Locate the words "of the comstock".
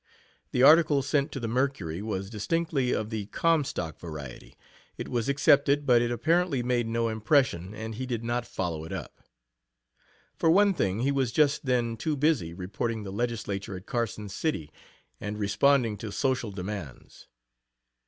2.91-3.99